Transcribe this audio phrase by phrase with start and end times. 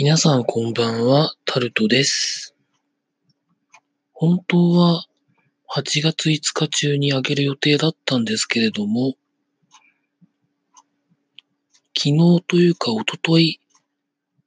[0.00, 2.54] 皆さんこんばんは、タルトです。
[4.12, 5.04] 本当は
[5.74, 9.14] 8月5日中にあげる予定だったんですけれども、
[11.96, 13.60] 昨日というか一昨日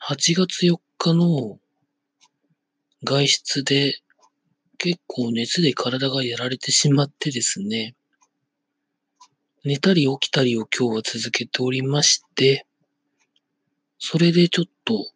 [0.00, 1.58] 8月4日の
[3.02, 4.00] 外出で
[4.78, 7.94] 結構熱で体がやられてしまってですね、
[9.62, 12.64] 寝たり起きたりを今日は続けておりまして、
[13.98, 15.10] それでちょっと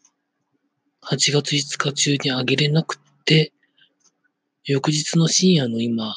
[1.03, 3.53] 8月5日中にあげれなくって、
[4.65, 6.15] 翌日の深夜の今、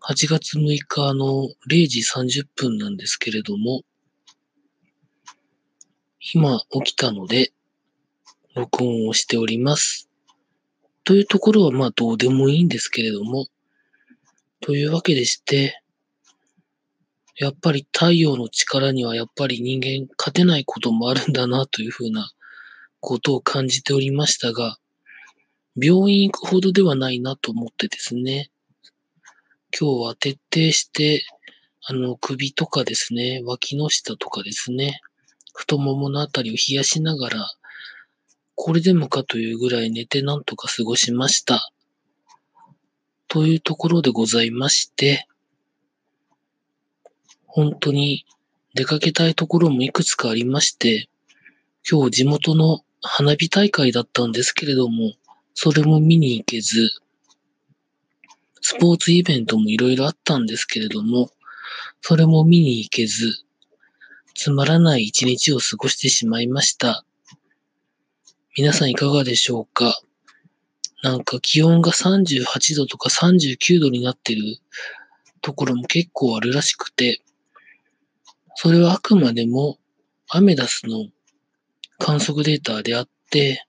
[0.00, 3.82] 8月6日の0時30分なんですけれども、
[6.34, 7.52] 今起きたので、
[8.54, 10.08] 録音をしております。
[11.04, 13.46] というところはまあどうでもいいんですけれども、
[14.60, 15.82] というわけでして、
[17.36, 22.30] やっぱり太陽の力にはやっぱり人間勝てないこともあるんだなというふうな
[23.02, 24.78] ことを感じておりましたが、
[25.74, 28.50] 病院行くほどではないなと思ってですね、
[29.78, 31.24] 今日は徹底して、
[31.84, 35.00] あの、首とかですね、脇の下とかですね、
[35.52, 37.50] 太もものあたりを冷やしながら、
[38.54, 41.72] これでもかというぐらい寝てなんとか過ごしました。
[43.26, 45.26] というところでございまして、
[47.46, 48.26] 本当に
[48.74, 51.08] 出かけたいところもいくつかありまして、
[51.90, 55.12] 今日地元の花火大会だったんですけれども、
[55.54, 56.90] それも見に行けず、
[58.60, 61.30] スポーツイベントもいろいろあったんですけれども、
[62.00, 63.44] それも見に行けず、
[64.34, 67.04] つまらない一日を過ごしてしまいました。
[68.56, 70.00] 皆さんいかがでしょうか？
[71.02, 74.42] なんか気温が38度とか39度になってる
[75.40, 77.20] ところも結構あるらしくて、
[78.54, 79.78] それはあくまでも
[80.28, 81.08] アメダスの
[82.02, 83.64] 観測データであって、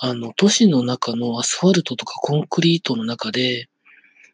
[0.00, 3.68] あの、都市の中のアスファルトとかコンクリートの中で、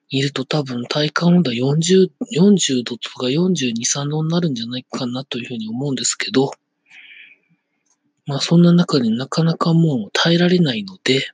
[0.09, 6.53] いると多分体感温度は40、40度とか42、3度になるんじゃないかなというふうに思うんですけど、
[8.27, 11.27] まあそんな中でなかなかもう耐えられないので、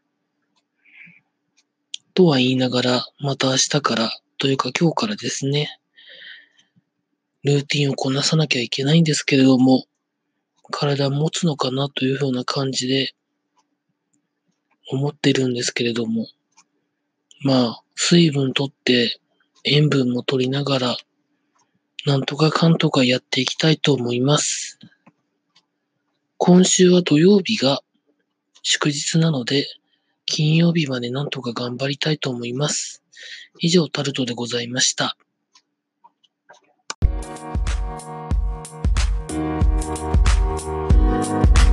[2.15, 5.79] とは言いながら、また明日から、というか今日からですね、
[7.45, 9.85] ルーティンをこなさなきゃいけないんですけれども、
[10.71, 13.13] 体持つのかなというふうな感じで
[14.91, 16.27] 思ってるんですけれども、
[17.43, 19.21] まあ、水分とって
[19.65, 20.97] 塩分も取りながら、
[22.07, 24.79] なんとかかんとかやっていきたいと思います。
[26.39, 27.83] 今週は土曜日が
[28.63, 29.67] 祝日なので、
[30.25, 33.03] 金曜日までなんとか頑張りたいと思います。
[33.59, 35.17] 以上、タルトでございました。
[40.59, 41.70] 「Thank